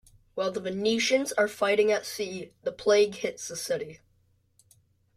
While 0.33 0.51
the 0.51 0.59
Venetians 0.59 1.31
are 1.33 1.47
fighting 1.47 1.91
at 1.91 2.07
sea, 2.07 2.53
a 2.65 2.71
plague 2.71 3.13
hits 3.17 3.49
the 3.49 3.55
city. 3.55 3.99